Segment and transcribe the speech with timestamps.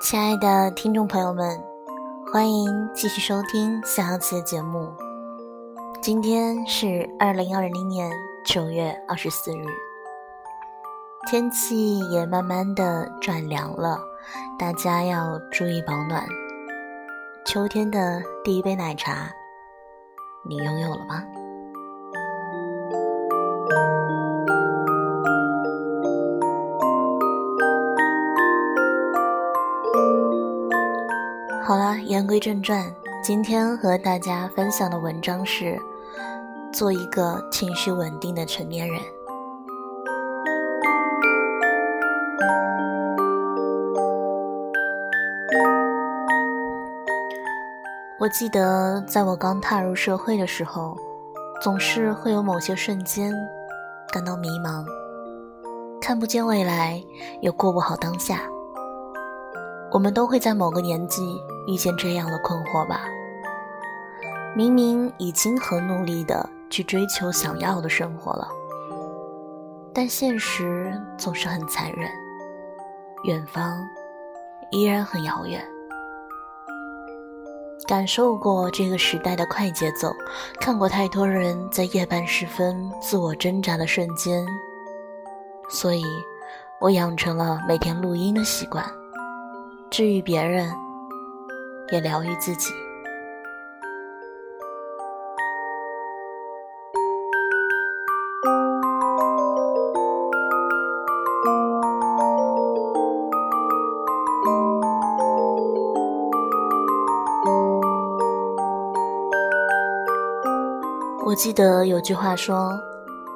[0.00, 1.62] 亲爱的听众朋友们，
[2.32, 4.90] 欢迎继续收听下期的节目。
[6.00, 8.10] 今天是二零二零年
[8.42, 9.62] 九月二十四日，
[11.28, 14.00] 天气也慢慢的转凉了，
[14.58, 16.26] 大家要注意保暖。
[17.44, 19.30] 秋天的第一杯奶茶，
[20.48, 21.22] 你拥有了吗？
[32.10, 32.92] 言归正传，
[33.22, 35.80] 今天和大家分享的文章是：
[36.72, 39.00] 做一个情绪稳定的成年人。
[48.18, 50.96] 我记得在我刚踏入社会的时候，
[51.62, 53.32] 总是会有某些瞬间
[54.12, 54.84] 感到迷茫，
[56.00, 57.00] 看不见未来，
[57.40, 58.40] 也过不好当下。
[59.92, 63.02] 我们都会在某个年纪遇见这样的困惑吧？
[64.56, 68.48] 明明已经很努力的去追求想要的生活了，
[69.94, 72.10] 但现实总是很残忍，
[73.24, 73.86] 远方
[74.70, 75.64] 依然很遥远。
[77.86, 80.12] 感受过这个时代的快节奏，
[80.60, 84.44] 看过太多人在夜半时分自我挣扎的瞬间，
[85.68, 86.04] 所以
[86.80, 88.84] 我养成了每天录音的习惯。
[89.90, 90.72] 至于别人，
[91.90, 92.70] 也疗愈自己。
[111.22, 112.76] 我记得有句话说：“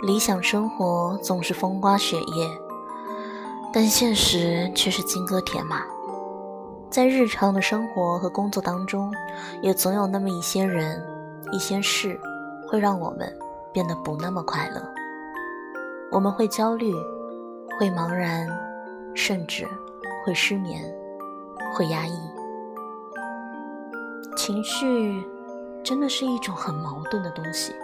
[0.00, 2.48] 理想生活总是风花雪月，
[3.72, 5.82] 但现实却是金戈铁马。”
[6.92, 9.10] 在日常的生活和工作当中，
[9.62, 11.02] 也总有那么一些人、
[11.50, 12.20] 一些事，
[12.68, 13.34] 会让我们
[13.72, 14.86] 变得不那么快乐。
[16.10, 16.92] 我们会焦虑，
[17.78, 18.46] 会茫然，
[19.14, 19.66] 甚至
[20.22, 20.82] 会失眠，
[21.74, 22.12] 会压抑。
[24.36, 25.24] 情绪
[25.82, 27.74] 真的是一种很矛盾的东西。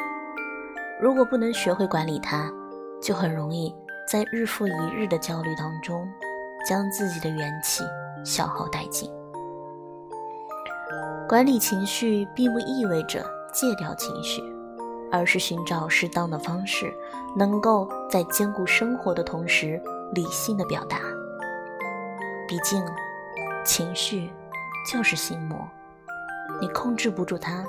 [1.01, 2.53] 如果不能学会管理它，
[3.01, 3.75] 就很容易
[4.07, 6.07] 在日复一日的焦虑当中，
[6.69, 7.83] 将自己的元气。
[8.29, 9.11] 消耗殆尽。
[11.27, 14.43] 管理情绪并不意味着戒掉情绪，
[15.11, 16.93] 而是寻找适当的方式，
[17.35, 19.81] 能够在兼顾生活的同时
[20.13, 20.99] 理性的表达。
[22.47, 22.85] 毕竟，
[23.65, 24.31] 情绪
[24.91, 25.59] 就是心魔，
[26.61, 27.65] 你控制不住它，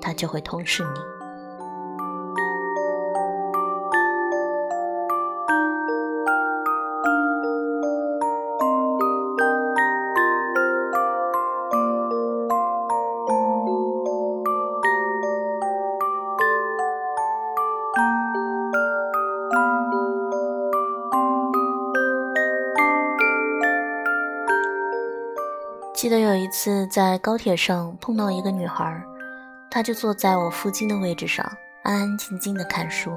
[0.00, 1.19] 它就会吞噬你。
[26.50, 29.02] 次在高铁上碰到一个女孩，
[29.70, 31.44] 她就坐在我附近的位置上，
[31.82, 33.10] 安安静静的看书。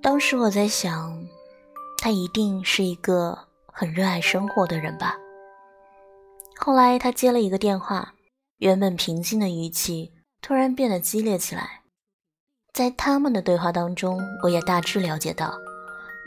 [0.00, 1.16] 当时我在想，
[1.98, 3.38] 她一定是一个
[3.72, 5.16] 很热爱生活的人吧。
[6.58, 8.14] 后来她接了一个电话，
[8.58, 11.82] 原本平静的语气突然变得激烈起来。
[12.72, 15.52] 在他们的对话当中，我也大致了解到，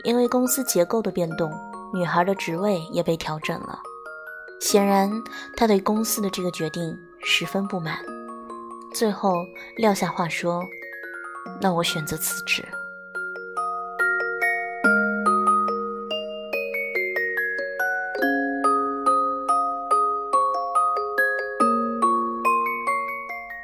[0.04, 1.50] 因为公司结构的变动，
[1.92, 3.80] 女孩的职位也被调整了。
[4.60, 5.10] 显然，
[5.56, 7.98] 他对公司的这个决定十分不满，
[8.92, 9.46] 最后
[9.76, 10.64] 撂下话说
[11.62, 12.66] ：“那我选择辞职。”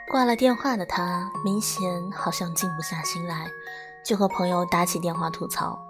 [0.08, 3.50] 挂了电话的他，明显好像静不下心来，
[4.04, 5.81] 就和朋友打起电话吐槽。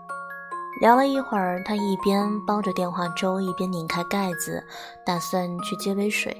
[0.80, 4.62] 聊了一会儿，他一边煲着电话粥，一边拧开盖子，
[5.06, 6.36] 打算去接杯水。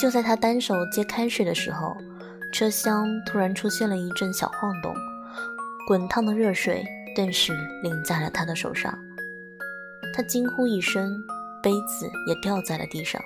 [0.00, 1.96] 就在他单手接开水的时候，
[2.52, 4.94] 车厢突然出现了一阵小晃动，
[5.88, 6.84] 滚烫的热水
[7.16, 7.52] 顿时
[7.82, 8.96] 淋在了他的手上。
[10.14, 11.10] 他惊呼一声，
[11.62, 13.20] 杯子也掉在了地上。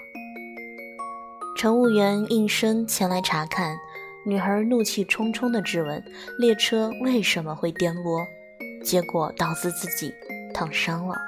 [1.56, 3.76] 乘务员应声前来查看，
[4.24, 6.02] 女孩怒气冲冲地质问
[6.38, 8.26] ：“列车为什么会颠簸？”
[8.86, 10.14] 结果导致自己
[10.54, 11.20] 烫伤了，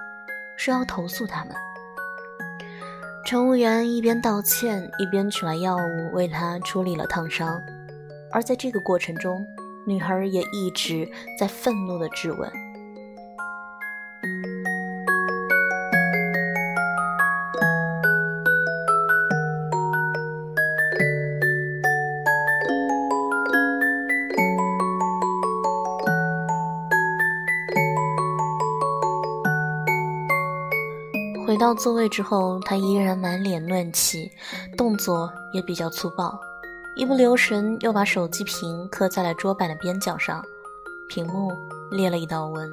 [0.56, 1.54] 说要投诉他们。
[3.26, 7.60] 乘务员一边道歉，一边取来药物为他处理了烫伤。
[8.30, 9.44] 而在这个过程中，
[9.84, 12.50] 女孩也一直在愤怒的质问。
[31.48, 34.30] 回到座位之后，他依然满脸乱气，
[34.76, 36.38] 动作也比较粗暴，
[36.94, 40.44] 一不留神又把手机屏磕在了桌板的边角上，
[41.08, 41.50] 屏幕
[41.90, 42.70] 裂了一道纹。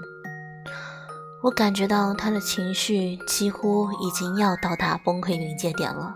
[1.42, 6.14] 我感觉到他的情绪几乎已经要到达崩溃临界点了。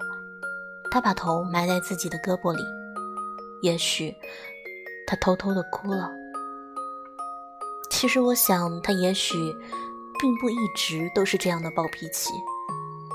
[0.92, 2.62] 他把头埋在自己的胳膊里，
[3.62, 4.14] 也许
[5.08, 6.12] 他偷偷的哭了。
[7.90, 9.56] 其实我想，他也许
[10.20, 12.34] 并不一直都是这样的暴脾气，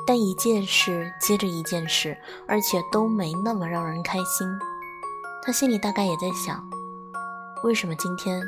[0.06, 2.16] 但一件事接着一件事，
[2.48, 4.48] 而且都没那么让人开心。
[5.42, 6.66] 他心里大概也在想，
[7.62, 8.42] 为什么今天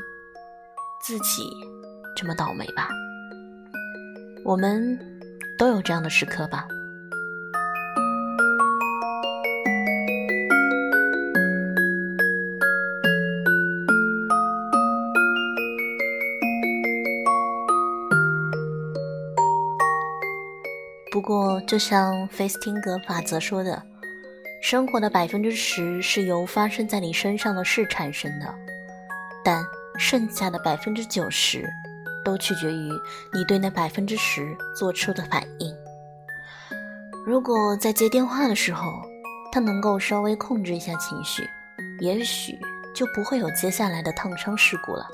[1.00, 1.50] 自己
[2.16, 2.88] 这么倒霉吧？
[4.44, 4.98] 我们
[5.58, 6.66] 都有这样的时刻吧。
[21.66, 23.82] 就像费斯汀格法则说的，
[24.62, 28.54] 生活的百分之十是由发生在你身上的事产生的，
[29.44, 29.64] 但
[29.98, 31.68] 剩下的百分之九十
[32.24, 32.88] 都取决于
[33.32, 35.74] 你对那百分之十做出的反应。
[37.26, 39.02] 如果在接电话的时候，
[39.50, 41.42] 他能够稍微控制一下情绪，
[41.98, 42.56] 也许
[42.94, 45.04] 就不会有接下来的烫伤事故了。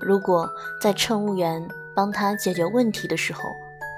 [0.00, 0.48] 如果
[0.80, 3.40] 在乘务员帮他解决问题的时候，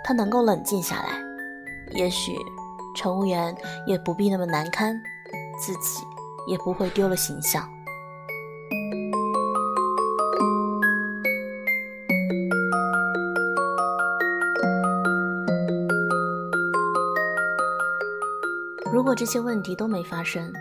[0.03, 1.28] 他能够冷静下来，
[1.93, 2.37] 也许
[2.94, 3.56] 乘务员
[3.87, 5.00] 也不必那么难堪，
[5.58, 6.02] 自己
[6.46, 7.69] 也不会丢了形象。
[18.93, 20.52] 如果这些问题都没发生，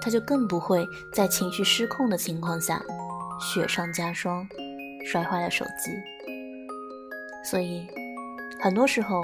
[0.00, 2.82] 他就更不会在情绪失控的情况下
[3.40, 4.46] 雪上加霜，
[5.04, 5.90] 摔坏了手机。
[7.44, 7.86] 所以。
[8.60, 9.20] 很多时候，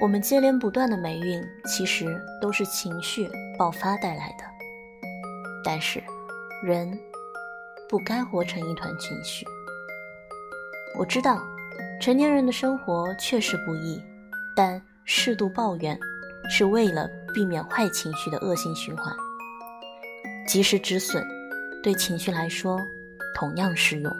[0.00, 4.44] 我们接连不断的霉运，其实都是情绪爆发带来的。
[5.64, 6.02] 但是，
[6.62, 6.98] 人
[7.88, 9.46] 不该活成一团情绪。
[10.98, 11.42] 我知道，
[12.00, 14.02] 成年人的生活确实不易，
[14.54, 15.98] 但适度抱怨
[16.50, 19.14] 是为了避免坏情绪的恶性循环。
[20.46, 21.26] 及时止损，
[21.82, 22.78] 对情绪来说
[23.34, 24.12] 同样适用。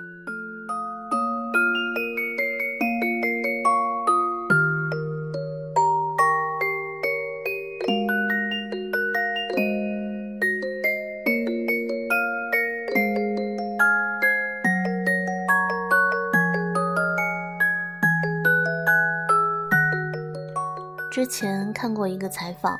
[21.14, 22.76] 之前看过一个采访，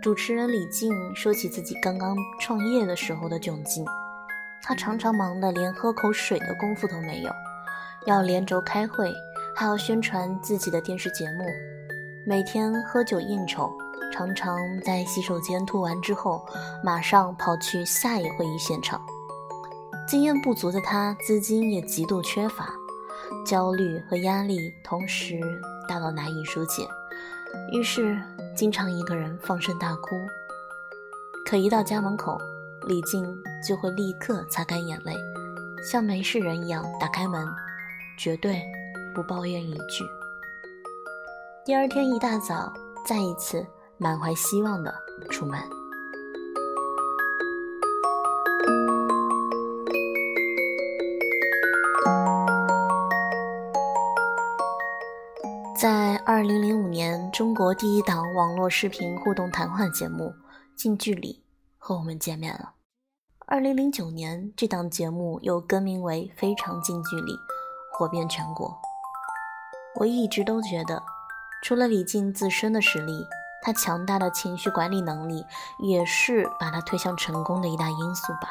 [0.00, 3.84] 主持人李静说起自己刚刚创业的时候的窘境，
[4.62, 7.30] 他常常忙得连喝口水的功夫都没有，
[8.06, 9.12] 要连轴开会，
[9.54, 11.44] 还要宣传自己的电视节目，
[12.26, 13.70] 每天喝酒应酬，
[14.10, 16.42] 常常在洗手间吐完之后，
[16.82, 18.98] 马上跑去下一会议现场。
[20.06, 22.70] 经验不足的他，资金也极度缺乏，
[23.44, 25.38] 焦虑和压力同时
[25.86, 26.88] 大到难以疏解。
[27.72, 28.20] 于是，
[28.56, 30.26] 经常一个人放声大哭。
[31.44, 32.38] 可一到家门口，
[32.86, 33.24] 李静
[33.66, 35.14] 就会立刻擦干眼泪，
[35.82, 37.46] 像没事人一样打开门，
[38.18, 38.62] 绝对
[39.14, 40.04] 不抱怨一句。
[41.64, 42.72] 第二天一大早，
[43.06, 43.66] 再一次
[43.98, 44.94] 满怀希望的
[45.30, 45.77] 出门。
[56.78, 60.26] 五年，中国第一档网络视频互动谈话节目
[60.76, 61.32] 《近距离》
[61.76, 62.74] 和我们见面了。
[63.46, 67.32] 二零零九年，这档节目又更名为《非常近距离》，
[67.92, 68.78] 火遍全国。
[69.96, 71.02] 我一直都觉得，
[71.64, 73.26] 除了李静自身的实力，
[73.60, 75.44] 他强大的情绪管理能力
[75.80, 78.50] 也是把他推向成功的一大因素吧。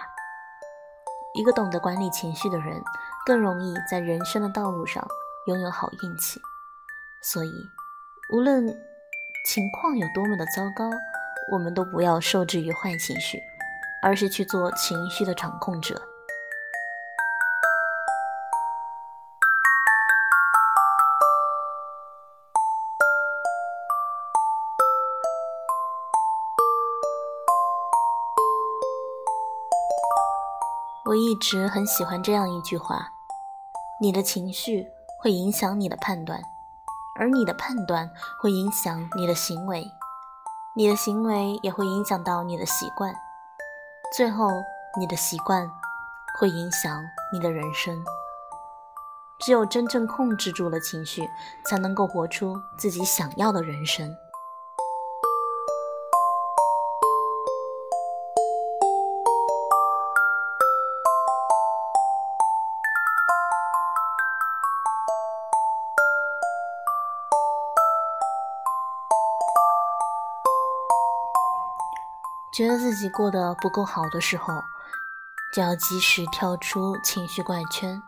[1.33, 2.83] 一个懂得管理情绪的人，
[3.25, 5.07] 更容易在人生的道路上
[5.47, 6.41] 拥有好运气。
[7.23, 7.51] 所以，
[8.29, 8.67] 无论
[9.45, 10.91] 情况有多么的糟糕，
[11.49, 13.41] 我们都不要受制于坏情绪，
[14.01, 16.01] 而是去做情绪的掌控者。
[31.05, 33.13] 我一直很喜欢这样一句话：
[34.01, 36.56] 你的情绪会影响你的判断。
[37.17, 38.09] 而你的判断
[38.39, 39.91] 会影响你的行为，
[40.75, 43.13] 你的行为也会影响到你的习惯，
[44.15, 44.49] 最后
[44.99, 45.69] 你的习惯
[46.39, 48.03] 会影响你的人生。
[49.39, 51.27] 只有真正控制住了情绪，
[51.65, 54.15] 才能够活出自己想要的人生。
[72.57, 74.51] 觉得自己过得不够好的时候，
[75.53, 78.01] 就要及时跳出情绪怪圈。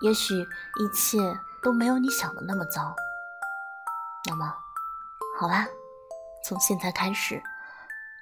[0.00, 0.32] 也许
[0.78, 1.18] 一切
[1.60, 2.94] 都没有你想的那么糟。
[4.28, 4.54] 那么，
[5.36, 5.66] 好啦，
[6.44, 7.42] 从现在开始，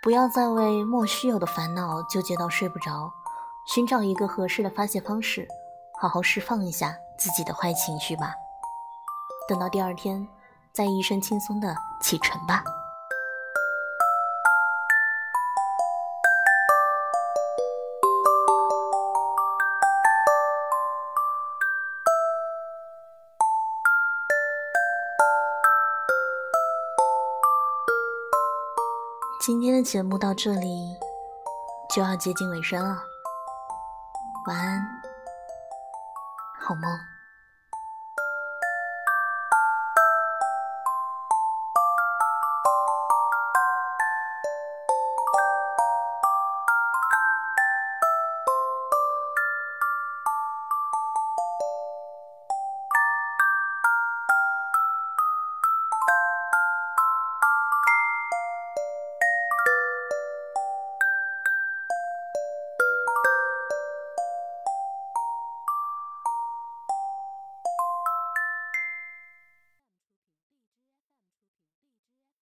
[0.01, 3.13] 不要再为莫须有的烦恼纠结到睡不着，
[3.67, 5.47] 寻找一个合适的发泄方式，
[6.01, 8.33] 好好释放一下自己的坏情绪吧。
[9.47, 10.27] 等到第二天，
[10.73, 12.65] 再一身轻松的启程吧。
[29.41, 30.97] 今天的节目到这里
[31.95, 33.01] 就要接近尾声了，
[34.49, 34.85] 晚安，
[36.61, 37.18] 好梦。